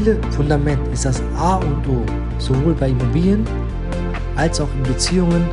stabile 0.00 0.32
Fundament 0.32 0.88
ist 0.92 1.04
das 1.04 1.22
A 1.36 1.56
und 1.56 1.86
O, 1.86 2.04
sowohl 2.38 2.74
bei 2.74 2.88
Immobilien 2.88 3.46
als 4.36 4.60
auch 4.60 4.68
in 4.74 4.82
Beziehungen 4.82 5.44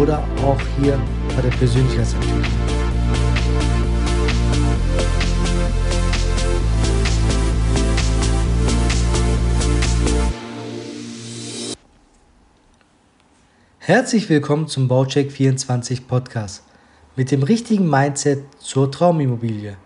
oder 0.00 0.22
auch 0.42 0.60
hier 0.80 0.98
bei 1.36 1.42
der 1.42 1.50
Persönlichkeitsentwicklung. 1.50 2.44
Herzlich 13.78 14.28
willkommen 14.28 14.68
zum 14.68 14.86
Baucheck 14.88 15.32
24 15.32 16.06
Podcast 16.06 16.62
mit 17.16 17.30
dem 17.30 17.42
richtigen 17.42 17.88
Mindset 17.88 18.44
zur 18.58 18.90
Traumimmobilie. 18.90 19.76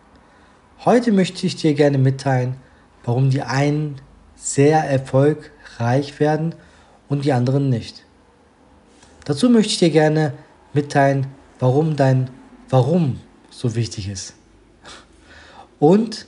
Heute 0.84 1.12
möchte 1.12 1.46
ich 1.46 1.56
dir 1.56 1.74
gerne 1.74 1.98
mitteilen, 1.98 2.56
warum 3.04 3.30
die 3.30 3.42
einen 3.42 3.96
sehr 4.36 4.78
erfolgreich 4.84 6.18
werden 6.20 6.54
und 7.08 7.24
die 7.24 7.32
anderen 7.32 7.68
nicht. 7.68 8.04
Dazu 9.24 9.48
möchte 9.48 9.72
ich 9.72 9.78
dir 9.78 9.90
gerne 9.90 10.32
mitteilen, 10.72 11.26
warum 11.58 11.96
dein 11.96 12.30
Warum 12.70 13.20
so 13.50 13.74
wichtig 13.74 14.08
ist. 14.08 14.32
Und 15.78 16.26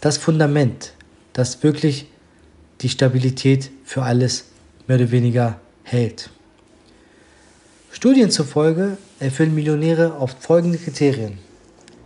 das 0.00 0.18
Fundament, 0.18 0.94
das 1.32 1.62
wirklich 1.62 2.08
die 2.80 2.88
Stabilität 2.88 3.70
für 3.84 4.02
alles 4.02 4.46
mehr 4.86 4.98
oder 4.98 5.10
weniger 5.12 5.60
hält. 5.84 6.30
Studien 7.92 8.30
zufolge 8.30 8.98
erfüllen 9.20 9.54
Millionäre 9.54 10.18
oft 10.18 10.42
folgende 10.42 10.78
Kriterien. 10.78 11.38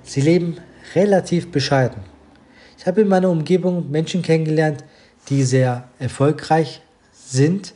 Sie 0.04 0.20
leben 0.20 0.58
relativ 0.94 1.50
bescheiden. 1.50 2.09
Ich 2.80 2.86
habe 2.86 3.02
in 3.02 3.08
meiner 3.08 3.28
Umgebung 3.28 3.90
Menschen 3.90 4.22
kennengelernt, 4.22 4.84
die 5.28 5.42
sehr 5.42 5.84
erfolgreich 5.98 6.80
sind, 7.12 7.74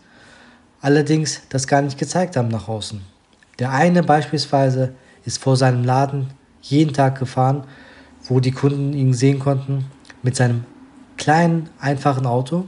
allerdings 0.80 1.42
das 1.50 1.66
gar 1.66 1.83
nicht 1.83 1.98
gezeigt 1.98 2.38
haben 2.38 2.48
nach 2.48 2.69
außen. 2.69 3.02
Der 3.58 3.70
eine 3.70 4.02
beispielsweise 4.02 4.94
ist 5.27 5.42
vor 5.42 5.58
seinem 5.58 5.84
Laden 5.84 6.30
jeden 6.62 6.94
Tag 6.94 7.19
gefahren, 7.19 7.64
wo 8.22 8.41
die 8.41 8.52
Kunden 8.52 8.94
ihn 8.94 9.12
sehen 9.12 9.41
konnten, 9.41 9.84
mit 10.22 10.36
seinem 10.36 10.64
kleinen, 11.19 11.69
einfachen 11.78 12.25
Auto, 12.25 12.64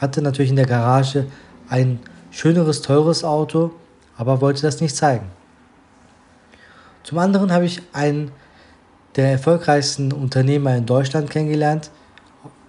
hatte 0.00 0.22
natürlich 0.22 0.48
in 0.48 0.56
der 0.56 0.64
Garage 0.64 1.26
ein 1.68 2.00
schöneres, 2.30 2.80
teures 2.80 3.22
Auto, 3.22 3.70
aber 4.16 4.40
wollte 4.40 4.62
das 4.62 4.80
nicht 4.80 4.96
zeigen. 4.96 5.26
Zum 7.02 7.18
anderen 7.18 7.52
habe 7.52 7.66
ich 7.66 7.82
einen 7.92 8.32
der 9.16 9.32
erfolgreichsten 9.32 10.12
Unternehmer 10.12 10.76
in 10.76 10.86
Deutschland 10.86 11.30
kennengelernt. 11.30 11.90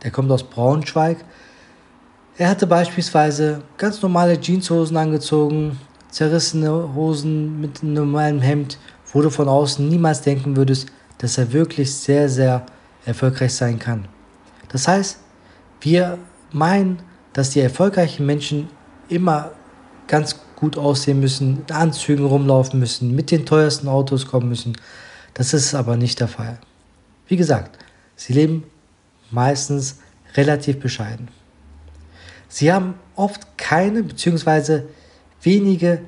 Der 0.03 0.11
kommt 0.11 0.31
aus 0.31 0.43
Braunschweig. 0.43 1.17
Er 2.37 2.49
hatte 2.49 2.67
beispielsweise 2.67 3.61
ganz 3.77 4.01
normale 4.01 4.39
Jeanshosen 4.39 4.97
angezogen, 4.97 5.79
zerrissene 6.09 6.93
Hosen 6.93 7.59
mit 7.61 7.81
einem 7.81 7.93
normalen 7.93 8.41
Hemd, 8.41 8.77
wo 9.13 9.21
du 9.21 9.29
von 9.29 9.47
außen 9.47 9.87
niemals 9.87 10.21
denken 10.21 10.55
würdest, 10.55 10.89
dass 11.17 11.37
er 11.37 11.51
wirklich 11.53 11.93
sehr, 11.93 12.27
sehr 12.29 12.65
erfolgreich 13.05 13.53
sein 13.53 13.79
kann. 13.79 14.07
Das 14.69 14.87
heißt, 14.87 15.19
wir 15.81 16.17
meinen, 16.51 16.99
dass 17.33 17.51
die 17.51 17.61
erfolgreichen 17.61 18.25
Menschen 18.25 18.67
immer 19.07 19.51
ganz 20.07 20.39
gut 20.55 20.77
aussehen 20.77 21.19
müssen, 21.19 21.63
in 21.67 21.75
Anzügen 21.75 22.25
rumlaufen 22.25 22.79
müssen, 22.79 23.15
mit 23.15 23.31
den 23.31 23.45
teuersten 23.45 23.87
Autos 23.87 24.27
kommen 24.27 24.49
müssen. 24.49 24.75
Das 25.35 25.53
ist 25.53 25.75
aber 25.75 25.97
nicht 25.97 26.19
der 26.19 26.27
Fall. 26.27 26.57
Wie 27.27 27.37
gesagt, 27.37 27.77
sie 28.15 28.33
leben 28.33 28.63
meistens 29.31 29.99
relativ 30.35 30.79
bescheiden. 30.79 31.27
Sie 32.47 32.71
haben 32.71 32.95
oft 33.15 33.57
keine 33.57 34.01
bzw. 34.03 34.83
wenige 35.41 36.01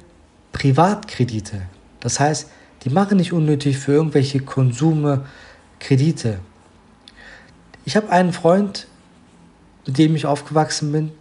Privatkredite. 0.54 1.64
Das 2.00 2.20
heißt, 2.20 2.50
die 2.84 2.90
machen 2.90 3.18
nicht 3.18 3.34
unnötig 3.34 3.78
für 3.78 3.92
irgendwelche 3.92 4.40
Konsume 4.40 5.26
Kredite. 5.80 6.40
Ich 7.84 7.98
habe 7.98 8.10
einen 8.10 8.32
Freund, 8.32 8.88
mit 9.86 9.98
dem 9.98 10.16
ich 10.16 10.26
aufgewachsen 10.26 10.92
bin, 10.92 11.12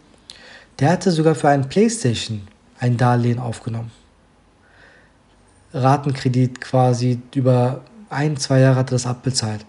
der 0.78 0.91
hatte 0.91 1.11
sogar 1.11 1.34
für 1.34 1.49
einen 1.49 1.69
Playstation 1.69 2.47
ein 2.78 2.97
Darlehen 2.97 3.41
aufgenommen. 3.41 3.91
Ratenkredit 5.72 6.61
quasi 6.61 7.21
über 7.34 7.83
ein, 8.16 8.37
zwei 8.38 8.60
Jahre 8.60 8.77
hat 8.77 8.88
er 8.88 8.97
das 8.97 9.06
abbezahlt. 9.06 9.65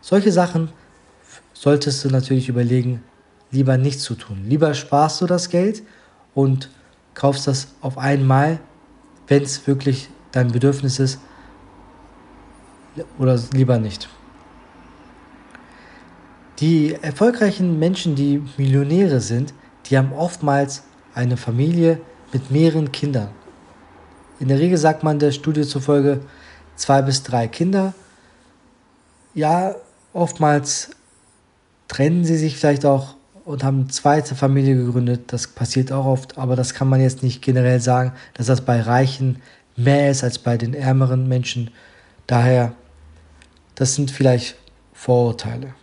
Solche 0.00 0.32
Sachen 0.32 0.70
solltest 1.52 2.04
du 2.04 2.08
natürlich 2.08 2.48
überlegen, 2.48 3.02
lieber 3.50 3.76
nicht 3.76 4.00
zu 4.00 4.14
tun. 4.14 4.44
Lieber 4.46 4.74
sparst 4.74 5.20
du 5.20 5.26
das 5.26 5.50
Geld 5.50 5.82
und 6.34 6.70
kaufst 7.12 7.46
das 7.46 7.68
auf 7.82 7.98
einmal, 7.98 8.58
wenn 9.28 9.42
es 9.42 9.66
wirklich 9.66 10.08
dein 10.32 10.50
Bedürfnis 10.50 10.98
ist, 10.98 11.20
oder 13.18 13.38
lieber 13.52 13.78
nicht. 13.78 14.08
Die 16.60 16.94
erfolgreichen 16.94 17.78
Menschen, 17.78 18.14
die 18.14 18.42
Millionäre 18.56 19.20
sind, 19.20 19.52
die 19.86 19.98
haben 19.98 20.12
oftmals 20.12 20.84
eine 21.14 21.36
Familie 21.36 22.00
mit 22.32 22.50
mehreren 22.50 22.92
Kindern. 22.92 23.28
In 24.38 24.48
der 24.48 24.58
Regel 24.58 24.78
sagt 24.78 25.02
man 25.02 25.18
der 25.18 25.32
Studie 25.32 25.62
zufolge, 25.62 26.20
zwei 26.76 27.02
bis 27.02 27.22
drei 27.22 27.48
Kinder. 27.48 27.94
Ja, 29.34 29.74
oftmals 30.12 30.90
trennen 31.88 32.24
sie 32.24 32.36
sich 32.36 32.56
vielleicht 32.56 32.86
auch 32.86 33.14
und 33.44 33.62
haben 33.62 33.80
eine 33.80 33.88
zweite 33.88 34.34
Familie 34.34 34.76
gegründet. 34.76 35.32
Das 35.32 35.46
passiert 35.48 35.92
auch 35.92 36.06
oft, 36.06 36.38
aber 36.38 36.56
das 36.56 36.74
kann 36.74 36.88
man 36.88 37.00
jetzt 37.00 37.22
nicht 37.22 37.42
generell 37.42 37.80
sagen, 37.80 38.12
dass 38.34 38.46
das 38.46 38.62
bei 38.62 38.80
Reichen 38.80 39.42
mehr 39.76 40.10
ist 40.10 40.24
als 40.24 40.38
bei 40.38 40.56
den 40.56 40.74
ärmeren 40.74 41.28
Menschen. 41.28 41.70
Daher, 42.26 42.72
das 43.74 43.94
sind 43.94 44.10
vielleicht 44.10 44.56
Vorurteile. 44.92 45.74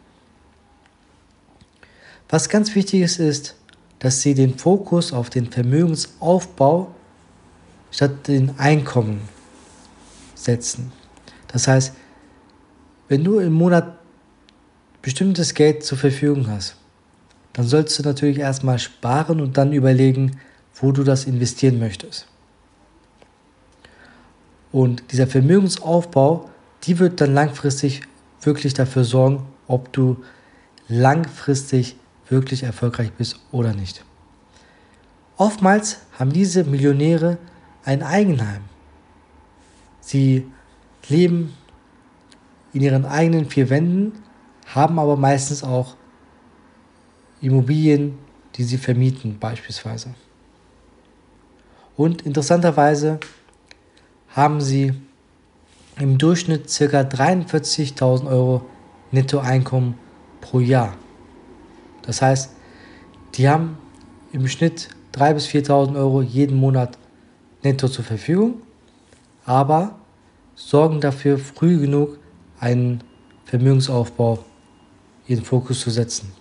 Was 2.30 2.50
ganz 2.50 2.74
wichtig 2.75 3.01
ist, 3.01 3.19
ist, 3.19 3.56
dass 4.00 4.22
sie 4.22 4.34
den 4.34 4.57
Fokus 4.57 5.13
auf 5.13 5.30
den 5.30 5.51
Vermögensaufbau 5.51 6.96
statt 7.91 8.28
den 8.28 8.57
Einkommen 8.57 9.22
setzen. 10.44 10.91
Das 11.47 11.68
heißt, 11.68 11.94
wenn 13.07 13.24
du 13.24 13.40
im 13.40 13.53
Monat 13.53 13.97
bestimmtes 15.02 15.53
Geld 15.53 15.84
zur 15.84 15.97
Verfügung 15.97 16.47
hast, 16.47 16.75
dann 17.53 17.68
sollst 17.68 17.97
du 18.00 18.03
natürlich 18.03 18.40
erstmal 18.40 18.80
sparen 18.80 19.41
und 19.41 19.57
dann 19.57 19.74
überlegen, 19.74 20.40
wo 20.75 20.91
du 20.91 21.03
das 21.03 21.25
investieren 21.25 21.80
möchtest. 21.80 22.28
Und 24.72 25.12
dieser 25.12 25.28
Vermögensaufbau, 25.28 26.50
die 26.84 27.00
wird 27.00 27.19
dann 27.19 27.34
langfristig 27.34 28.01
wirklich 28.41 28.74
dafür 28.74 29.03
sorgen, 29.03 29.46
ob 29.68 29.91
du 29.91 30.24
langfristig 30.88 31.96
wirklich 32.30 32.63
erfolgreich 32.63 33.12
bist 33.12 33.40
oder 33.51 33.74
nicht. 33.74 34.03
Oftmals 35.38 36.00
haben 36.18 36.31
diese 36.31 36.63
Millionäre 36.63 37.38
ein 37.84 38.03
Eigenheim. 38.03 38.63
Sie 40.01 40.45
leben 41.07 41.53
in 42.73 42.81
ihren 42.81 43.06
eigenen 43.06 43.45
vier 43.45 43.69
Wänden, 43.69 44.13
haben 44.66 45.00
aber 45.00 45.16
meistens 45.16 45.63
auch 45.63 45.95
Immobilien, 47.41 48.17
die 48.56 48.63
sie 48.63 48.78
vermieten 48.78 49.38
beispielsweise. 49.39 50.13
Und 51.95 52.23
interessanterweise 52.23 53.19
haben 54.30 54.62
sie 54.62 54.94
im 56.00 56.18
Durchschnitt 56.18 56.65
ca. 56.65 57.01
43.000 57.01 58.27
Euro 58.27 58.65
Nettoeinkommen 59.12 59.95
pro 60.39 60.59
Jahr. 60.59 60.95
Das 62.04 62.21
heißt, 62.21 62.51
die 63.36 63.47
haben 63.47 63.77
im 64.31 64.47
Schnitt 64.47 64.89
3.000 65.13 65.33
bis 65.33 65.47
4.000 65.47 65.95
Euro 65.95 66.21
jeden 66.21 66.57
Monat 66.57 66.97
netto 67.63 67.88
zur 67.88 68.06
Verfügung 68.06 68.62
aber 69.51 70.00
sorgen 70.56 71.01
dafür, 71.01 71.38
früh 71.38 71.77
genug 71.77 72.18
einen 72.62 73.03
Vermögensaufbau 73.44 74.39
in 75.27 75.36
den 75.36 75.45
Fokus 75.45 75.81
zu 75.81 75.89
setzen. 75.89 76.31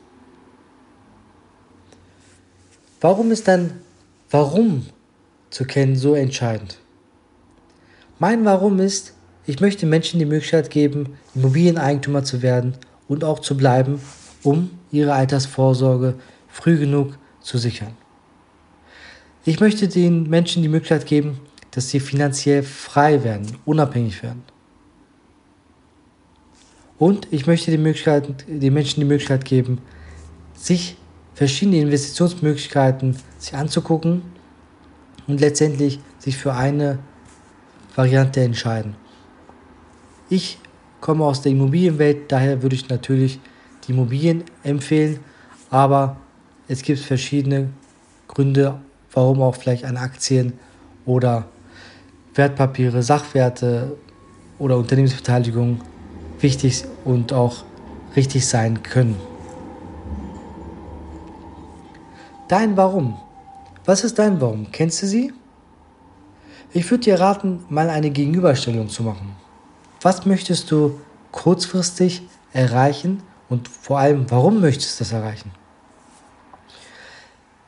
Warum 3.01 3.33
ist 3.33 3.49
dann 3.49 3.73
Warum 4.31 4.87
zu 5.51 5.65
kennen 5.65 5.97
so 5.97 6.15
entscheidend? 6.15 6.79
Mein 8.21 8.45
Warum 8.45 8.79
ist, 8.79 9.15
ich 9.45 9.59
möchte 9.59 9.87
Menschen 9.87 10.21
die 10.21 10.27
Möglichkeit 10.27 10.71
geben, 10.71 11.17
Immobilieneigentümer 11.35 12.23
zu 12.23 12.43
werden 12.43 12.75
und 13.09 13.25
auch 13.25 13.41
zu 13.41 13.57
bleiben, 13.57 14.01
um 14.45 14.71
ihre 14.93 15.15
Altersvorsorge 15.15 16.15
früh 16.47 16.79
genug 16.79 17.19
zu 17.41 17.59
sichern. 17.59 17.97
Ich 19.45 19.59
möchte 19.59 19.89
den 19.89 20.31
Menschen 20.31 20.63
die 20.63 20.69
Möglichkeit 20.69 21.07
geben, 21.07 21.41
dass 21.71 21.91
sie 21.91 22.01
finanziell 22.01 22.63
frei 22.63 23.23
werden, 23.25 23.47
unabhängig 23.65 24.23
werden. 24.23 24.43
Und 26.99 27.29
ich 27.31 27.47
möchte 27.47 27.71
Möglichkeit, 27.79 28.45
den 28.47 28.75
Menschen 28.75 29.01
die 29.01 29.07
Möglichkeit 29.07 29.45
geben, 29.45 29.79
sich 30.55 30.97
verschiedene 31.35 31.81
Investitionsmöglichkeiten 31.81 33.17
sich 33.39 33.55
anzugucken 33.55 34.23
und 35.27 35.41
letztendlich 35.41 35.99
sich 36.19 36.37
für 36.37 36.53
eine 36.53 36.99
Variante 37.97 38.43
entscheiden. 38.43 38.97
Ich 40.29 40.59
komme 41.01 41.25
aus 41.25 41.41
der 41.41 41.53
Immobilienwelt, 41.53 42.31
daher 42.31 42.63
würde 42.63 42.77
ich 42.77 42.89
natürlich 42.89 43.41
die 43.87 43.93
Immobilien 43.93 44.45
empfehlen, 44.63 45.21
aber 45.71 46.19
es 46.69 46.83
gibt 46.83 47.01
verschiedene 47.01 47.71
Gründe, 48.29 48.81
warum 49.13 49.41
auch 49.41 49.57
vielleicht 49.57 49.85
an 49.85 49.97
Aktien 49.97 50.53
oder 51.07 51.49
Wertpapiere, 52.35 53.03
Sachwerte 53.03 53.97
oder 54.59 54.77
Unternehmensbeteiligung 54.77 55.81
wichtig 56.41 56.85
und 57.05 57.33
auch 57.33 57.65
richtig 58.17 58.47
sein 58.47 58.83
können. 58.83 59.17
Dein 62.49 62.77
Warum. 62.77 63.19
Was 63.85 64.05
ist 64.05 64.19
dein 64.19 64.41
Warum? 64.41 64.71
Kennst 64.73 65.03
du 65.03 65.07
sie? 65.07 65.33
Ich 66.73 66.89
würde 66.91 67.05
dir 67.05 67.21
raten, 67.21 67.65
mal 67.69 67.91
eine 67.91 68.11
Gegenüberstellung 68.11 68.89
zu 68.89 69.03
machen. 69.03 69.37
Was 70.03 70.25
möchtest 70.27 70.71
du 70.71 71.01
kurzfristig 71.33 72.23
erreichen 72.53 73.23
und 73.49 73.69
vor 73.69 73.99
allem, 73.99 74.31
warum 74.31 74.61
möchtest 74.61 74.99
du 74.99 75.05
das 75.05 75.13
erreichen? 75.13 75.51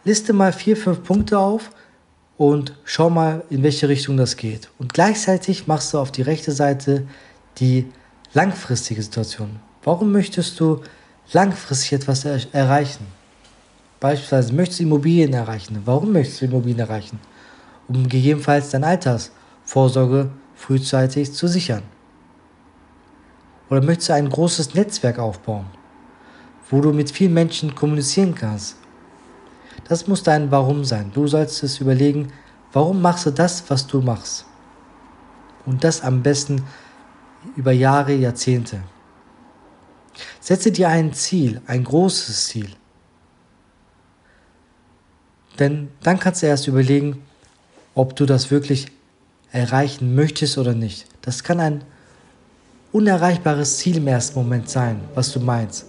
Liste 0.05 0.33
mal 0.33 0.53
vier, 0.53 0.77
fünf 0.77 1.03
Punkte 1.05 1.39
auf 1.39 1.71
und 2.43 2.75
schau 2.83 3.09
mal, 3.09 3.45
in 3.51 3.63
welche 3.63 3.89
Richtung 3.89 4.17
das 4.17 4.37
geht. 4.37 4.69
Und 4.81 4.93
gleichzeitig 4.93 5.69
machst 5.69 5.95
du 5.95 6.01
auf 6.01 6.11
die 6.11 6.23
rechte 6.23 6.51
Seite 6.51 7.07
die 7.59 7.87
langfristige 8.35 9.01
Situation. 9.01 9.61
Warum 9.85 10.11
möchtest 10.11 10.59
du 10.59 10.81
langfristig 11.33 11.93
etwas 11.93 12.25
er 12.25 12.41
erreichen? 12.53 13.07
Beispielsweise 14.01 14.53
möchtest 14.55 14.81
du 14.81 14.85
Immobilien 14.85 15.33
erreichen. 15.35 15.83
Warum 15.85 16.11
möchtest 16.11 16.41
du 16.41 16.47
Immobilien 16.47 16.81
erreichen? 16.81 17.21
Um 17.87 18.09
gegebenenfalls 18.09 18.71
deine 18.71 18.89
Altersvorsorge 18.89 20.31
frühzeitig 20.57 21.33
zu 21.33 21.47
sichern. 21.47 21.85
Oder 23.71 23.85
möchtest 23.85 24.09
du 24.09 24.15
ein 24.15 24.29
großes 24.29 24.75
Netzwerk 24.75 25.21
aufbauen, 25.21 25.67
wo 26.69 26.81
du 26.81 26.93
mit 26.93 27.13
vielen 27.13 27.35
Menschen 27.35 27.73
kommunizieren 27.77 28.35
kannst? 28.35 28.82
Das 29.89 30.07
muss 30.07 30.23
dein 30.23 30.51
Warum 30.51 30.85
sein. 30.85 31.11
Du 31.13 31.27
sollst 31.27 31.63
es 31.63 31.81
überlegen, 31.81 32.33
warum 32.73 33.03
machst 33.03 33.27
du 33.27 33.31
das, 33.31 33.65
was 33.69 33.87
du 33.87 34.01
machst? 34.01 34.47
Und 35.67 35.85
das 35.85 36.03
am 36.03 36.23
besten 36.23 36.65
über 37.57 37.73
Jahre, 37.73 38.15
Jahrzehnte. 38.15 38.81
Setze 40.41 40.73
dir 40.73 40.89
ein 40.89 41.13
Ziel, 41.13 41.61
ein 41.67 41.85
großes 41.85 42.47
Ziel. 42.47 42.71
Denn 45.59 45.89
dann 46.03 46.19
kannst 46.19 46.43
du 46.43 46.47
erst 46.47 46.67
überlegen, 46.67 47.23
ob 47.95 48.17
du 48.17 48.27
das 48.27 48.51
wirklich 48.51 48.87
erreichen 49.51 50.15
möchtest 50.15 50.59
oder 50.59 50.75
nicht. 50.75 51.07
Das 51.21 51.45
kann 51.45 51.61
ein 51.61 51.85
unerreichbares 52.91 53.79
Ziel 53.79 53.99
im 53.99 54.09
ersten 54.09 54.39
Moment 54.39 54.69
sein, 54.69 55.01
was 55.15 55.33
du 55.33 55.41
meinst. 55.41 55.87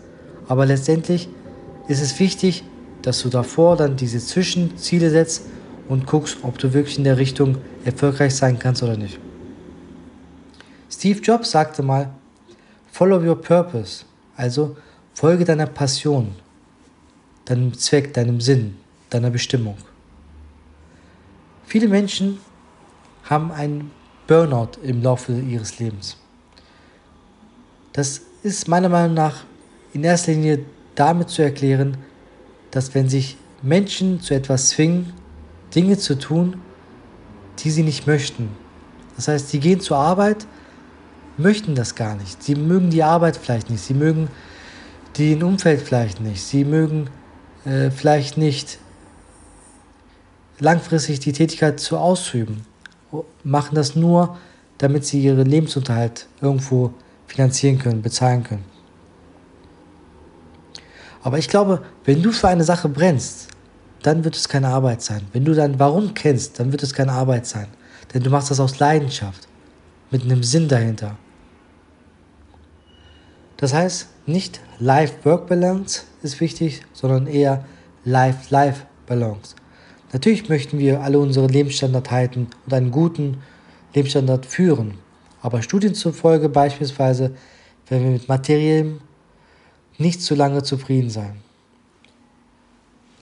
Aber 0.48 0.66
letztendlich 0.66 1.30
ist 1.88 2.01
es 2.01 2.19
wichtig, 2.19 2.63
dass 3.03 3.21
du 3.21 3.29
davor 3.29 3.77
dann 3.77 3.95
diese 3.95 4.19
Zwischenziele 4.19 5.09
setzt 5.09 5.44
und 5.88 6.07
guckst, 6.07 6.38
ob 6.41 6.57
du 6.57 6.73
wirklich 6.73 6.97
in 6.97 7.03
der 7.03 7.17
Richtung 7.17 7.57
erfolgreich 7.85 8.35
sein 8.35 8.57
kannst 8.57 8.81
oder 8.81 8.97
nicht. 8.97 9.19
Steve 10.89 11.19
Jobs 11.19 11.51
sagte 11.51 11.83
mal, 11.83 12.09
Follow 12.91 13.19
your 13.19 13.41
purpose, 13.41 14.05
also 14.38 14.77
folge 15.13 15.44
deiner 15.45 15.65
Passion, 15.65 16.35
deinem 17.45 17.73
Zweck, 17.73 18.13
deinem 18.13 18.39
Sinn, 18.39 18.77
deiner 19.09 19.31
Bestimmung. 19.31 19.77
Viele 21.65 21.88
Menschen 21.88 22.38
haben 23.23 23.51
einen 23.51 23.91
Burnout 24.27 24.77
im 24.83 25.01
Laufe 25.01 25.33
ihres 25.33 25.79
Lebens. 25.79 26.17
Das 27.94 28.21
ist 28.44 28.67
meiner 28.67 28.89
Meinung 28.89 29.15
nach 29.15 29.44
in 29.94 30.03
erster 30.03 30.33
Linie 30.33 30.59
damit 30.95 31.29
zu 31.29 31.41
erklären, 31.41 31.97
dass 32.73 32.95
wenn 32.95 33.07
sich 33.07 33.37
Menschen 33.61 34.19
zu 34.19 34.33
etwas 34.33 34.69
zwingen, 34.69 35.13
Dinge 35.75 35.97
zu 35.97 36.17
tun, 36.17 36.59
die 37.59 37.69
sie 37.69 37.83
nicht 37.83 38.07
möchten. 38.07 38.49
Das 39.15 39.27
heißt, 39.27 39.49
sie 39.49 39.59
gehen 39.59 39.79
zur 39.79 39.97
Arbeit, 39.97 40.47
möchten 41.37 41.75
das 41.75 41.93
gar 41.95 42.15
nicht. 42.15 42.41
Sie 42.41 42.55
mögen 42.55 42.89
die 42.89 43.03
Arbeit 43.03 43.37
vielleicht 43.37 43.69
nicht, 43.69 43.83
sie 43.83 43.93
mögen 43.93 44.27
den 45.17 45.43
Umfeld 45.43 45.81
vielleicht 45.81 46.19
nicht, 46.19 46.41
sie 46.41 46.65
mögen 46.65 47.09
äh, 47.65 47.91
vielleicht 47.91 48.37
nicht 48.37 48.79
langfristig 50.59 51.19
die 51.19 51.31
Tätigkeit 51.31 51.79
zu 51.79 51.97
ausüben, 51.97 52.65
machen 53.43 53.75
das 53.75 53.95
nur, 53.95 54.37
damit 54.79 55.05
sie 55.05 55.21
ihren 55.21 55.45
Lebensunterhalt 55.45 56.27
irgendwo 56.41 56.93
finanzieren 57.27 57.77
können, 57.77 58.01
bezahlen 58.01 58.43
können. 58.43 58.72
Aber 61.23 61.39
ich 61.39 61.47
glaube, 61.47 61.81
wenn 62.03 62.21
du 62.21 62.31
für 62.31 62.49
eine 62.49 62.65
Sache 62.65 62.89
brennst, 62.89 63.47
dann 64.03 64.25
wird 64.25 64.35
es 64.35 64.49
keine 64.49 64.67
Arbeit 64.67 65.01
sein. 65.01 65.21
Wenn 65.31 65.45
du 65.45 65.53
dein 65.55 65.79
Warum 65.79 66.13
kennst, 66.13 66.59
dann 66.59 66.71
wird 66.71 66.83
es 66.83 66.93
keine 66.93 67.13
Arbeit 67.13 67.47
sein. 67.47 67.67
Denn 68.13 68.21
du 68.21 68.29
machst 68.29 68.51
das 68.51 68.59
aus 68.59 68.79
Leidenschaft, 68.79 69.47
mit 70.11 70.23
einem 70.23 70.43
Sinn 70.43 70.67
dahinter. 70.67 71.17
Das 73.57 73.73
heißt, 73.73 74.07
nicht 74.25 74.59
Life-Work-Balance 74.79 76.01
ist 76.21 76.41
wichtig, 76.41 76.81
sondern 76.91 77.27
eher 77.27 77.63
Life-Life-Balance. 78.03 79.55
Natürlich 80.11 80.49
möchten 80.49 80.77
wir 80.77 81.01
alle 81.01 81.19
unseren 81.19 81.49
Lebensstandard 81.49 82.11
halten 82.11 82.47
und 82.65 82.73
einen 82.73 82.91
guten 82.91 83.37
Lebensstandard 83.95 84.45
führen. 84.45 84.95
Aber 85.41 85.61
Studien 85.61 85.95
zufolge 85.95 86.49
beispielsweise, 86.49 87.31
wenn 87.87 88.03
wir 88.03 88.11
mit 88.11 88.27
materiellem 88.27 88.99
nicht 89.98 90.22
zu 90.22 90.36
lange 90.36 90.63
zufrieden 90.63 91.10
sein. 91.10 91.36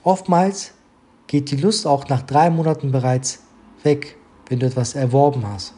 Oftmals 0.03 0.73
geht 1.27 1.51
die 1.51 1.57
Lust 1.57 1.85
auch 1.85 2.07
nach 2.09 2.23
drei 2.23 2.49
Monaten 2.49 2.91
bereits 2.91 3.43
weg, 3.83 4.17
wenn 4.47 4.59
du 4.59 4.65
etwas 4.65 4.95
erworben 4.95 5.47
hast. 5.47 5.73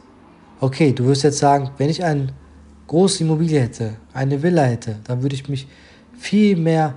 Okay, 0.60 0.92
du 0.92 1.06
wirst 1.06 1.24
jetzt 1.24 1.38
sagen, 1.38 1.70
wenn 1.78 1.90
ich 1.90 2.04
eine 2.04 2.28
große 2.86 3.24
Immobilie 3.24 3.60
hätte, 3.60 3.96
eine 4.12 4.42
Villa 4.42 4.62
hätte, 4.62 4.98
dann 5.04 5.22
würde 5.22 5.34
ich 5.34 5.48
mich 5.48 5.66
viel 6.16 6.56
mehr 6.56 6.94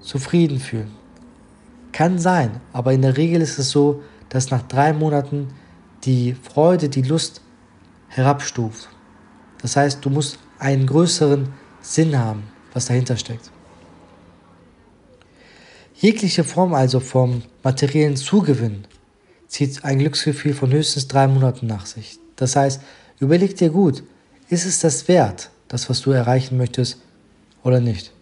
zufrieden 0.00 0.58
fühlen. 0.58 0.90
Kann 1.92 2.18
sein, 2.18 2.60
aber 2.72 2.92
in 2.92 3.02
der 3.02 3.16
Regel 3.16 3.42
ist 3.42 3.58
es 3.58 3.70
so, 3.70 4.02
dass 4.28 4.50
nach 4.50 4.62
drei 4.62 4.92
Monaten 4.92 5.48
die 6.04 6.34
Freude, 6.34 6.88
die 6.88 7.02
Lust 7.02 7.42
herabstuft. 8.08 8.88
Das 9.60 9.76
heißt, 9.76 10.04
du 10.04 10.10
musst 10.10 10.38
einen 10.58 10.86
größeren 10.86 11.48
Sinn 11.80 12.18
haben 12.18 12.44
was 12.72 12.86
dahinter 12.86 13.16
steckt. 13.16 13.50
Jegliche 15.94 16.44
Form 16.44 16.72
also 16.72 16.98
vom 16.98 17.42
materiellen 17.62 18.16
Zugewinn 18.16 18.86
zieht 19.48 19.84
ein 19.84 19.98
Glücksgefühl 19.98 20.54
von 20.54 20.72
höchstens 20.72 21.08
drei 21.08 21.26
Monaten 21.26 21.66
nach 21.66 21.84
sich. 21.84 22.18
Das 22.36 22.56
heißt, 22.56 22.80
überleg 23.18 23.56
dir 23.56 23.70
gut, 23.70 24.02
ist 24.48 24.64
es 24.64 24.80
das 24.80 25.08
wert, 25.08 25.50
das, 25.68 25.90
was 25.90 26.00
du 26.00 26.12
erreichen 26.12 26.56
möchtest, 26.56 26.98
oder 27.62 27.80
nicht? 27.80 28.12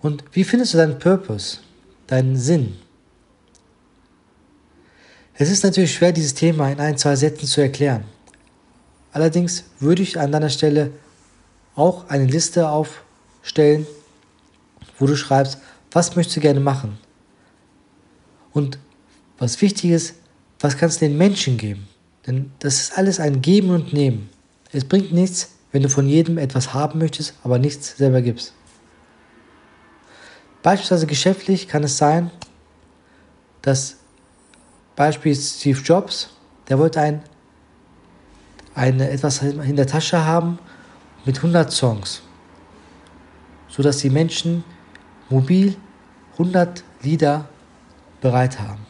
Und 0.00 0.24
wie 0.32 0.44
findest 0.44 0.72
du 0.72 0.78
deinen 0.78 0.98
Purpose, 0.98 1.58
deinen 2.06 2.36
Sinn? 2.36 2.76
Es 5.34 5.50
ist 5.50 5.64
natürlich 5.64 5.92
schwer, 5.92 6.12
dieses 6.12 6.34
Thema 6.34 6.70
in 6.70 6.80
ein, 6.80 6.96
zwei 6.96 7.16
Sätzen 7.16 7.46
zu 7.46 7.60
erklären. 7.60 8.04
Allerdings 9.12 9.64
würde 9.78 10.02
ich 10.02 10.18
an 10.18 10.32
deiner 10.32 10.48
Stelle 10.48 10.92
auch 11.74 12.08
eine 12.08 12.24
Liste 12.24 12.68
auf 12.68 13.02
stellen, 13.46 13.86
wo 14.98 15.06
du 15.06 15.16
schreibst, 15.16 15.58
was 15.92 16.16
möchtest 16.16 16.36
du 16.36 16.40
gerne 16.40 16.60
machen? 16.60 16.98
Und 18.52 18.78
was 19.38 19.60
wichtig 19.62 19.90
ist, 19.90 20.16
was 20.60 20.76
kannst 20.76 21.00
du 21.00 21.06
den 21.06 21.16
Menschen 21.16 21.56
geben? 21.56 21.86
Denn 22.26 22.50
das 22.58 22.80
ist 22.80 22.98
alles 22.98 23.20
ein 23.20 23.40
Geben 23.40 23.70
und 23.70 23.92
Nehmen. 23.92 24.28
Es 24.72 24.84
bringt 24.84 25.12
nichts, 25.12 25.50
wenn 25.70 25.82
du 25.82 25.88
von 25.88 26.08
jedem 26.08 26.38
etwas 26.38 26.74
haben 26.74 26.98
möchtest, 26.98 27.34
aber 27.44 27.58
nichts 27.58 27.96
selber 27.96 28.20
gibst. 28.20 28.52
Beispielsweise 30.62 31.06
geschäftlich 31.06 31.68
kann 31.68 31.84
es 31.84 31.96
sein, 31.96 32.30
dass 33.62 33.96
Beispiel 34.96 35.36
Steve 35.36 35.80
Jobs, 35.80 36.30
der 36.68 36.78
wollte 36.78 37.00
ein, 37.00 37.22
eine, 38.74 39.08
etwas 39.10 39.42
in 39.42 39.76
der 39.76 39.86
Tasche 39.86 40.24
haben 40.24 40.58
mit 41.24 41.36
100 41.36 41.70
Songs 41.70 42.22
sodass 43.76 43.98
die 43.98 44.10
Menschen 44.10 44.64
mobil 45.28 45.76
100 46.32 46.82
Lieder 47.02 47.46
bereit 48.22 48.58
haben. 48.58 48.86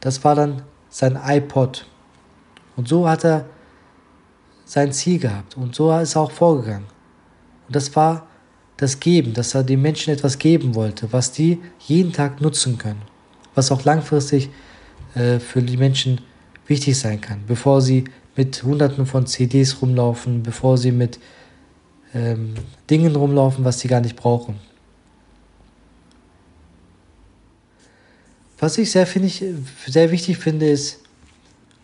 Das 0.00 0.24
war 0.24 0.34
dann 0.34 0.62
sein 0.88 1.18
iPod. 1.22 1.86
Und 2.76 2.88
so 2.88 3.06
hat 3.08 3.24
er 3.24 3.44
sein 4.64 4.92
Ziel 4.92 5.18
gehabt 5.18 5.56
und 5.56 5.74
so 5.74 5.94
ist 5.98 6.16
er 6.16 6.22
auch 6.22 6.30
vorgegangen. 6.30 6.86
Und 7.66 7.76
das 7.76 7.94
war 7.94 8.26
das 8.78 8.98
Geben, 8.98 9.34
dass 9.34 9.54
er 9.54 9.62
den 9.62 9.82
Menschen 9.82 10.12
etwas 10.12 10.38
geben 10.38 10.74
wollte, 10.74 11.12
was 11.12 11.32
die 11.32 11.60
jeden 11.78 12.12
Tag 12.12 12.40
nutzen 12.40 12.78
können, 12.78 13.02
was 13.54 13.70
auch 13.70 13.84
langfristig 13.84 14.48
äh, 15.14 15.38
für 15.38 15.62
die 15.62 15.76
Menschen 15.76 16.22
wichtig 16.66 16.98
sein 16.98 17.20
kann, 17.20 17.42
bevor 17.46 17.82
sie 17.82 18.04
mit 18.36 18.62
Hunderten 18.62 19.04
von 19.04 19.26
CDs 19.26 19.82
rumlaufen, 19.82 20.42
bevor 20.42 20.78
sie 20.78 20.92
mit 20.92 21.20
ähm, 22.14 22.54
Dingen 22.90 23.16
rumlaufen, 23.16 23.64
was 23.64 23.80
sie 23.80 23.88
gar 23.88 24.00
nicht 24.00 24.16
brauchen. 24.16 24.58
Was 28.58 28.78
ich 28.78 28.92
sehr, 28.92 29.08
ich, 29.16 29.44
sehr 29.86 30.10
wichtig 30.10 30.38
finde, 30.38 30.68
ist 30.70 31.00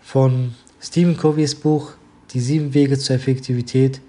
von 0.00 0.54
Stephen 0.80 1.16
Coveys 1.16 1.54
Buch 1.54 1.92
Die 2.32 2.40
sieben 2.40 2.72
Wege 2.74 2.98
zur 2.98 3.16
Effektivität. 3.16 4.00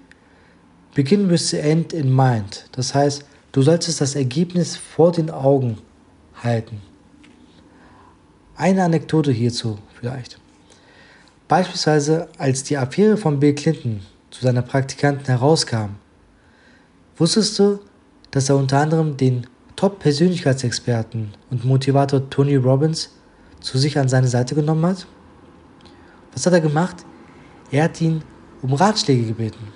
Begin 0.94 1.30
with 1.30 1.50
the 1.50 1.58
end 1.58 1.92
in 1.92 2.14
mind. 2.14 2.66
Das 2.72 2.94
heißt, 2.94 3.24
du 3.52 3.62
solltest 3.62 4.00
das 4.00 4.14
Ergebnis 4.14 4.76
vor 4.76 5.10
den 5.12 5.30
Augen 5.30 5.78
halten. 6.34 6.80
Eine 8.56 8.84
Anekdote 8.84 9.32
hierzu 9.32 9.78
vielleicht. 9.98 10.38
Beispielsweise, 11.48 12.28
als 12.38 12.62
die 12.62 12.76
Affäre 12.76 13.16
von 13.16 13.40
Bill 13.40 13.54
Clinton 13.54 14.02
zu 14.30 14.42
seiner 14.42 14.62
Praktikanten 14.62 15.26
herauskam, 15.26 15.96
wusstest 17.20 17.58
du, 17.58 17.78
dass 18.30 18.48
er 18.48 18.56
unter 18.56 18.78
anderem 18.78 19.16
den 19.16 19.46
Top-Persönlichkeitsexperten 19.76 21.34
und 21.50 21.64
Motivator 21.64 22.28
Tony 22.30 22.56
Robbins 22.56 23.10
zu 23.60 23.78
sich 23.78 23.98
an 23.98 24.08
seine 24.08 24.28
Seite 24.28 24.54
genommen 24.54 24.86
hat? 24.86 25.06
Was 26.32 26.46
hat 26.46 26.52
er 26.54 26.60
gemacht? 26.60 27.04
Er 27.70 27.84
hat 27.84 28.00
ihn 28.00 28.22
um 28.62 28.72
Ratschläge 28.72 29.26
gebeten. 29.26 29.68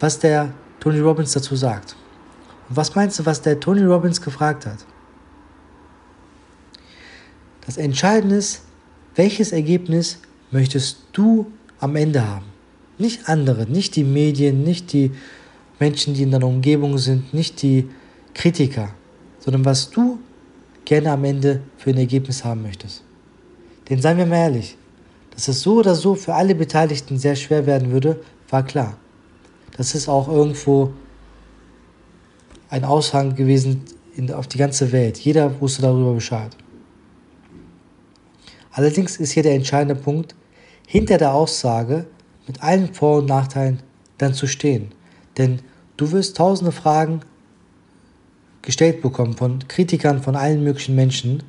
Was 0.00 0.18
der 0.18 0.52
Tony 0.80 1.00
Robbins 1.00 1.32
dazu 1.32 1.56
sagt. 1.56 1.96
Und 2.68 2.76
was 2.76 2.94
meinst 2.94 3.18
du, 3.18 3.26
was 3.26 3.40
der 3.40 3.58
Tony 3.58 3.82
Robbins 3.82 4.20
gefragt 4.20 4.66
hat? 4.66 4.84
Das 7.64 7.76
Entscheidende 7.78 8.36
ist, 8.36 8.62
welches 9.14 9.52
Ergebnis 9.52 10.18
möchtest 10.50 10.98
du 11.12 11.50
am 11.80 11.96
Ende 11.96 12.26
haben? 12.26 12.46
Nicht 12.98 13.28
andere, 13.28 13.66
nicht 13.66 13.96
die 13.96 14.04
Medien, 14.04 14.62
nicht 14.62 14.92
die 14.92 15.12
Menschen, 15.78 16.14
die 16.14 16.22
in 16.22 16.30
deiner 16.30 16.46
Umgebung 16.46 16.98
sind, 16.98 17.34
nicht 17.34 17.62
die 17.62 17.88
Kritiker, 18.32 18.90
sondern 19.38 19.64
was 19.64 19.90
du 19.90 20.18
gerne 20.84 21.10
am 21.12 21.24
Ende 21.24 21.62
für 21.76 21.90
ein 21.90 21.98
Ergebnis 21.98 22.44
haben 22.44 22.62
möchtest. 22.62 23.02
Denn 23.88 24.00
seien 24.00 24.18
wir 24.18 24.26
mal 24.26 24.36
ehrlich, 24.36 24.76
dass 25.30 25.48
es 25.48 25.60
so 25.60 25.78
oder 25.78 25.94
so 25.94 26.14
für 26.14 26.34
alle 26.34 26.54
Beteiligten 26.54 27.18
sehr 27.18 27.36
schwer 27.36 27.66
werden 27.66 27.90
würde, 27.90 28.20
war 28.48 28.64
klar. 28.64 28.96
Das 29.76 29.94
ist 29.94 30.08
auch 30.08 30.28
irgendwo 30.28 30.92
ein 32.68 32.84
Aushang 32.84 33.34
gewesen 33.34 33.82
in, 34.16 34.32
auf 34.32 34.46
die 34.46 34.58
ganze 34.58 34.92
Welt. 34.92 35.18
Jeder 35.18 35.60
wusste 35.60 35.82
darüber 35.82 36.14
Bescheid. 36.14 36.56
Allerdings 38.70 39.16
ist 39.16 39.32
hier 39.32 39.42
der 39.42 39.54
entscheidende 39.54 39.94
Punkt, 39.94 40.34
hinter 40.86 41.18
der 41.18 41.34
Aussage 41.34 42.06
mit 42.46 42.62
allen 42.62 42.92
Vor- 42.92 43.18
und 43.18 43.26
Nachteilen 43.26 43.80
dann 44.18 44.34
zu 44.34 44.46
stehen. 44.46 44.92
Denn 45.38 45.60
du 45.96 46.12
wirst 46.12 46.36
tausende 46.36 46.72
Fragen 46.72 47.20
gestellt 48.62 49.02
bekommen 49.02 49.36
von 49.36 49.66
Kritikern, 49.68 50.22
von 50.22 50.36
allen 50.36 50.62
möglichen 50.62 50.94
Menschen, 50.94 51.42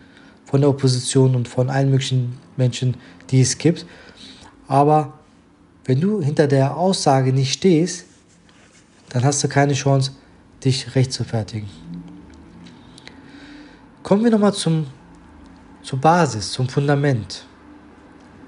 von 0.46 0.62
der 0.62 0.70
Opposition 0.70 1.36
und 1.36 1.48
von 1.48 1.70
allen 1.70 1.90
möglichen 1.90 2.38
Menschen, 2.58 2.98
die 3.30 3.42
es 3.42 3.58
gibt. 3.58 3.86
Aber 4.68 5.14
wenn 5.86 6.02
du 6.02 6.22
hinter 6.22 6.48
der 6.48 6.76
Aussage 6.78 7.32
nicht 7.32 7.54
stehst, 7.54 8.06
dann 9.10 9.24
hast 9.24 9.44
du 9.44 9.48
keine 9.48 9.74
Chance, 9.74 10.12
dich 10.64 10.96
recht 10.96 11.14
zu 11.14 11.24
fertigen. 11.24 11.70
Kommen 14.04 14.24
wir 14.24 14.32
nochmal 14.32 14.54
zum, 14.54 14.88
zur 15.84 16.00
Basis, 16.00 16.52
zum 16.52 16.68
Fundament. 16.68 17.46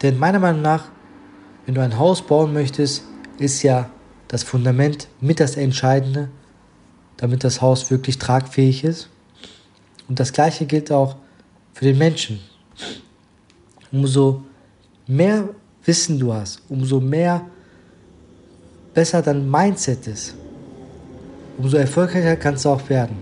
Denn 0.02 0.18
meiner 0.18 0.40
Meinung 0.40 0.62
nach, 0.62 0.86
wenn 1.66 1.76
du 1.76 1.82
ein 1.82 1.98
Haus 1.98 2.22
bauen 2.22 2.54
möchtest, 2.54 3.04
ist 3.40 3.64
ja 3.64 3.90
das 4.28 4.44
Fundament 4.44 5.08
mit 5.22 5.40
das 5.40 5.56
Entscheidende, 5.56 6.30
damit 7.18 7.44
das 7.44 7.62
Haus 7.62 7.90
wirklich 7.90 8.18
tragfähig 8.18 8.84
ist. 8.84 9.10
Und 10.08 10.20
das 10.20 10.34
gleiche 10.34 10.66
gilt 10.66 10.92
auch 10.92 11.16
für 11.74 11.86
den 11.86 11.98
Menschen. 11.98 12.40
Umso 13.92 14.44
mehr 15.08 15.50
Wissen 15.86 16.20
du 16.20 16.34
hast, 16.34 16.62
umso 16.68 17.00
mehr 17.00 17.46
besser 18.94 19.22
dein 19.22 19.50
Mindset 19.50 20.08
ist, 20.08 20.36
umso 21.58 21.78
erfolgreicher 21.78 22.36
kannst 22.36 22.66
du 22.66 22.70
auch 22.70 22.90
werden. 22.90 23.18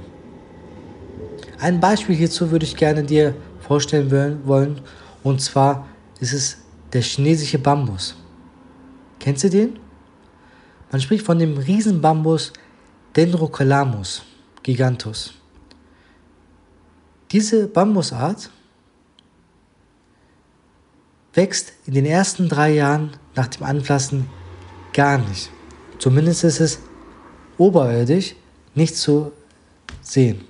Ein 1.59 1.79
Beispiel 1.79 2.15
hierzu 2.15 2.49
würde 2.49 2.65
ich 2.65 2.75
gerne 2.75 3.03
dir 3.03 3.35
vorstellen 3.59 4.09
wollen, 4.45 4.81
und 5.23 5.41
zwar 5.41 5.87
ist 6.19 6.33
es 6.33 6.57
der 6.91 7.01
chinesische 7.01 7.59
Bambus. 7.59 8.15
Kennst 9.19 9.43
du 9.43 9.49
den? 9.49 9.84
Man 10.91 11.01
spricht 11.01 11.25
von 11.25 11.39
dem 11.39 11.57
Riesenbambus 11.57 12.53
Dendrocalamus 13.15 14.23
gigantus. 14.63 15.33
Diese 17.31 17.67
Bambusart 17.67 18.49
wächst 21.33 21.73
in 21.85 21.93
den 21.93 22.05
ersten 22.05 22.49
drei 22.49 22.73
Jahren 22.73 23.11
nach 23.35 23.47
dem 23.47 23.63
Anpflanzen 23.63 24.27
gar 24.93 25.17
nicht. 25.17 25.49
Zumindest 25.99 26.43
ist 26.43 26.59
es 26.59 26.79
oberirdisch 27.57 28.35
nicht 28.73 28.95
zu 28.95 29.31
sehen. 30.01 30.45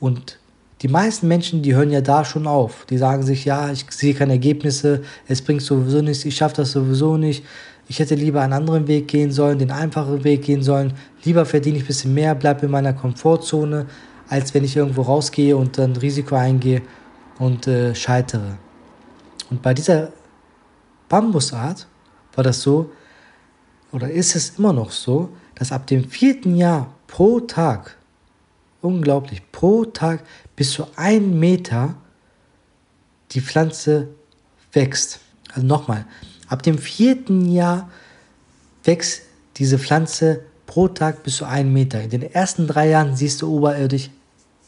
Und 0.00 0.38
die 0.82 0.88
meisten 0.88 1.28
Menschen, 1.28 1.62
die 1.62 1.74
hören 1.74 1.90
ja 1.90 2.00
da 2.00 2.24
schon 2.24 2.46
auf. 2.46 2.84
Die 2.90 2.98
sagen 2.98 3.22
sich, 3.22 3.44
ja, 3.44 3.72
ich 3.72 3.86
sehe 3.90 4.14
keine 4.14 4.34
Ergebnisse, 4.34 5.02
es 5.26 5.40
bringt 5.40 5.62
sowieso 5.62 6.02
nichts, 6.02 6.24
ich 6.24 6.36
schaffe 6.36 6.56
das 6.56 6.72
sowieso 6.72 7.16
nicht. 7.16 7.44
Ich 7.86 7.98
hätte 7.98 8.14
lieber 8.14 8.40
einen 8.40 8.52
anderen 8.54 8.86
Weg 8.88 9.08
gehen 9.08 9.30
sollen, 9.30 9.58
den 9.58 9.70
einfachen 9.70 10.24
Weg 10.24 10.42
gehen 10.42 10.62
sollen. 10.62 10.94
Lieber 11.22 11.44
verdiene 11.44 11.76
ich 11.76 11.84
ein 11.84 11.86
bisschen 11.86 12.14
mehr, 12.14 12.34
bleibe 12.34 12.66
in 12.66 12.72
meiner 12.72 12.92
Komfortzone, 12.92 13.86
als 14.28 14.54
wenn 14.54 14.64
ich 14.64 14.76
irgendwo 14.76 15.02
rausgehe 15.02 15.56
und 15.56 15.76
dann 15.76 15.96
Risiko 15.96 16.34
eingehe 16.34 16.82
und 17.38 17.66
äh, 17.66 17.94
scheitere. 17.94 18.56
Und 19.50 19.60
bei 19.60 19.74
dieser 19.74 20.12
Bambusart 21.08 21.86
war 22.34 22.44
das 22.44 22.62
so, 22.62 22.90
oder 23.92 24.10
ist 24.10 24.34
es 24.34 24.58
immer 24.58 24.72
noch 24.72 24.90
so, 24.90 25.30
dass 25.54 25.70
ab 25.70 25.86
dem 25.86 26.08
vierten 26.08 26.56
Jahr 26.56 26.92
pro 27.06 27.40
Tag, 27.40 27.96
unglaublich, 28.80 29.42
pro 29.52 29.84
Tag 29.84 30.24
bis 30.56 30.72
zu 30.72 30.86
ein 30.96 31.38
Meter 31.38 31.94
die 33.30 33.40
Pflanze 33.40 34.08
wächst. 34.72 35.20
Also 35.52 35.66
nochmal, 35.66 36.06
ab 36.54 36.62
dem 36.62 36.78
vierten 36.78 37.50
Jahr 37.50 37.90
wächst 38.84 39.22
diese 39.56 39.76
Pflanze 39.76 40.42
pro 40.66 40.86
Tag 40.86 41.24
bis 41.24 41.38
zu 41.38 41.46
einen 41.46 41.72
Meter. 41.72 42.00
In 42.00 42.10
den 42.10 42.22
ersten 42.22 42.68
drei 42.68 42.90
Jahren 42.90 43.16
siehst 43.16 43.42
du 43.42 43.52
oberirdisch 43.52 44.08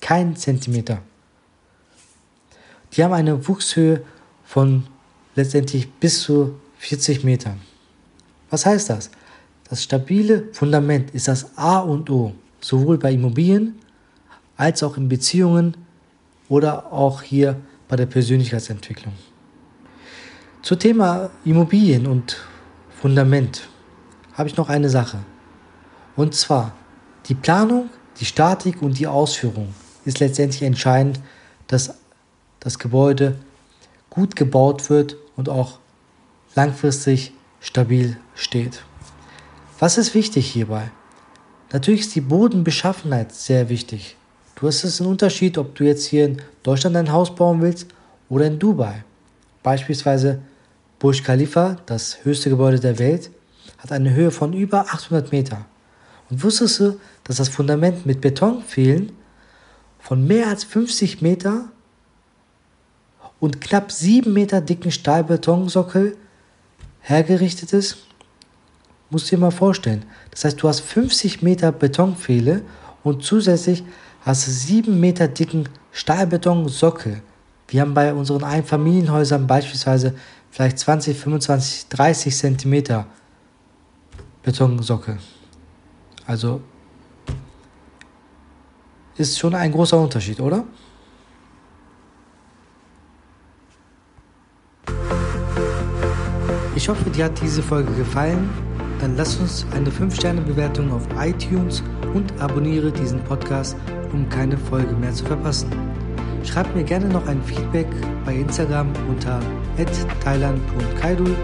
keinen 0.00 0.34
Zentimeter. 0.34 0.98
Die 2.92 3.04
haben 3.04 3.12
eine 3.12 3.46
Wuchshöhe 3.46 4.02
von 4.44 4.88
letztendlich 5.36 5.88
bis 5.88 6.22
zu 6.22 6.56
40 6.78 7.22
Metern. 7.22 7.60
Was 8.50 8.66
heißt 8.66 8.90
das? 8.90 9.10
Das 9.70 9.84
stabile 9.84 10.48
Fundament 10.54 11.12
ist 11.12 11.28
das 11.28 11.56
A 11.56 11.78
und 11.78 12.10
O, 12.10 12.32
sowohl 12.60 12.98
bei 12.98 13.12
Immobilien 13.12 13.78
als 14.56 14.82
auch 14.82 14.96
in 14.96 15.08
Beziehungen 15.08 15.76
oder 16.48 16.92
auch 16.92 17.22
hier 17.22 17.60
bei 17.86 17.94
der 17.94 18.06
Persönlichkeitsentwicklung. 18.06 19.12
Zum 20.66 20.80
Thema 20.80 21.30
Immobilien 21.44 22.08
und 22.08 22.38
Fundament 23.00 23.68
habe 24.32 24.48
ich 24.48 24.56
noch 24.56 24.68
eine 24.68 24.88
Sache. 24.88 25.18
Und 26.16 26.34
zwar 26.34 26.72
die 27.26 27.36
Planung, 27.36 27.88
die 28.18 28.24
Statik 28.24 28.82
und 28.82 28.98
die 28.98 29.06
Ausführung 29.06 29.72
ist 30.04 30.18
letztendlich 30.18 30.64
entscheidend, 30.64 31.20
dass 31.68 31.94
das 32.58 32.80
Gebäude 32.80 33.36
gut 34.10 34.34
gebaut 34.34 34.90
wird 34.90 35.16
und 35.36 35.48
auch 35.48 35.78
langfristig 36.56 37.32
stabil 37.60 38.16
steht. 38.34 38.82
Was 39.78 39.98
ist 39.98 40.16
wichtig 40.16 40.50
hierbei? 40.50 40.90
Natürlich 41.72 42.00
ist 42.00 42.16
die 42.16 42.20
Bodenbeschaffenheit 42.20 43.32
sehr 43.32 43.68
wichtig. 43.68 44.16
Du 44.56 44.66
hast 44.66 44.82
es 44.82 45.00
einen 45.00 45.10
Unterschied, 45.10 45.58
ob 45.58 45.76
du 45.76 45.84
jetzt 45.84 46.06
hier 46.06 46.24
in 46.24 46.42
Deutschland 46.64 46.96
ein 46.96 47.12
Haus 47.12 47.32
bauen 47.32 47.62
willst 47.62 47.86
oder 48.28 48.46
in 48.46 48.58
Dubai. 48.58 49.04
Beispielsweise 49.62 50.40
Burj 50.98 51.22
Khalifa, 51.22 51.76
das 51.84 52.24
höchste 52.24 52.48
Gebäude 52.48 52.80
der 52.80 52.98
Welt, 52.98 53.30
hat 53.78 53.92
eine 53.92 54.14
Höhe 54.14 54.30
von 54.30 54.54
über 54.54 54.86
800 54.92 55.30
Meter. 55.30 55.66
Und 56.30 56.42
wusstest 56.42 56.80
du, 56.80 57.00
dass 57.24 57.36
das 57.36 57.50
Fundament 57.50 58.06
mit 58.06 58.22
Betonpfählen 58.22 59.12
von 59.98 60.26
mehr 60.26 60.48
als 60.48 60.64
50 60.64 61.20
Meter 61.20 61.66
und 63.40 63.60
knapp 63.60 63.92
7 63.92 64.32
Meter 64.32 64.62
dicken 64.62 64.90
Stahlbetonsockel 64.90 66.16
hergerichtet 67.00 67.74
ist? 67.74 67.98
Musst 69.10 69.30
du 69.30 69.36
dir 69.36 69.40
mal 69.40 69.50
vorstellen. 69.50 70.04
Das 70.30 70.44
heißt, 70.46 70.62
du 70.62 70.68
hast 70.68 70.80
50 70.80 71.42
Meter 71.42 71.72
Betonpfähle 71.72 72.62
und 73.04 73.22
zusätzlich 73.22 73.84
hast 74.22 74.46
du 74.46 74.50
7 74.50 74.98
Meter 74.98 75.28
dicken 75.28 75.68
Stahlbetonsockel. 75.92 77.20
Wir 77.68 77.80
haben 77.80 77.94
bei 77.94 78.14
unseren 78.14 78.44
Einfamilienhäusern 78.44 79.46
beispielsweise 79.46 80.14
vielleicht 80.56 80.78
20, 80.78 81.18
25, 81.18 81.88
30 81.90 82.34
Zentimeter 82.34 83.06
Betonsockel. 84.42 85.18
Also 86.26 86.62
ist 89.18 89.38
schon 89.38 89.54
ein 89.54 89.70
großer 89.70 89.98
Unterschied, 89.98 90.40
oder? 90.40 90.64
Ich 96.74 96.88
hoffe, 96.88 97.10
dir 97.10 97.26
hat 97.26 97.38
diese 97.42 97.62
Folge 97.62 97.92
gefallen. 97.92 98.48
Dann 98.98 99.14
lass 99.14 99.36
uns 99.36 99.66
eine 99.72 99.90
5-Sterne-Bewertung 99.90 100.90
auf 100.90 101.06
iTunes 101.18 101.82
und 102.14 102.32
abonniere 102.40 102.90
diesen 102.90 103.22
Podcast, 103.24 103.76
um 104.10 104.26
keine 104.30 104.56
Folge 104.56 104.94
mehr 104.94 105.12
zu 105.12 105.26
verpassen. 105.26 105.70
Schreib 106.44 106.74
mir 106.74 106.84
gerne 106.84 107.08
noch 107.08 107.26
ein 107.26 107.42
Feedback 107.42 107.88
bei 108.24 108.36
Instagram 108.36 108.90
unter 109.10 109.42
thailand.kaidul 110.24 111.36